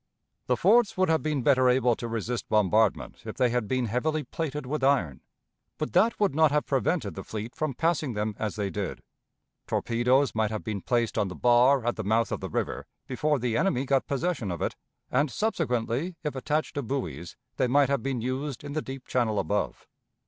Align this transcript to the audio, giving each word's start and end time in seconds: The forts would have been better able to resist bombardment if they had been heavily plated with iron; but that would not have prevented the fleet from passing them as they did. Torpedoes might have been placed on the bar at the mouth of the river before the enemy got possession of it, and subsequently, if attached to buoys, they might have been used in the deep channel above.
The 0.47 0.57
forts 0.57 0.97
would 0.97 1.09
have 1.09 1.21
been 1.21 1.43
better 1.43 1.69
able 1.69 1.95
to 1.97 2.07
resist 2.07 2.49
bombardment 2.49 3.21
if 3.23 3.37
they 3.37 3.49
had 3.49 3.67
been 3.67 3.85
heavily 3.85 4.23
plated 4.23 4.65
with 4.65 4.83
iron; 4.83 5.21
but 5.77 5.93
that 5.93 6.19
would 6.19 6.33
not 6.33 6.49
have 6.51 6.65
prevented 6.65 7.13
the 7.13 7.23
fleet 7.23 7.53
from 7.53 7.75
passing 7.75 8.13
them 8.13 8.33
as 8.39 8.55
they 8.55 8.71
did. 8.71 9.03
Torpedoes 9.67 10.33
might 10.33 10.49
have 10.49 10.63
been 10.63 10.81
placed 10.81 11.19
on 11.19 11.27
the 11.27 11.35
bar 11.35 11.85
at 11.85 11.97
the 11.97 12.03
mouth 12.03 12.31
of 12.31 12.39
the 12.39 12.49
river 12.49 12.87
before 13.05 13.37
the 13.37 13.55
enemy 13.55 13.85
got 13.85 14.07
possession 14.07 14.49
of 14.49 14.59
it, 14.59 14.75
and 15.11 15.29
subsequently, 15.29 16.15
if 16.23 16.35
attached 16.35 16.73
to 16.73 16.81
buoys, 16.81 17.35
they 17.57 17.67
might 17.67 17.89
have 17.89 18.01
been 18.01 18.21
used 18.21 18.63
in 18.63 18.73
the 18.73 18.81
deep 18.81 19.05
channel 19.07 19.37
above. 19.37 19.87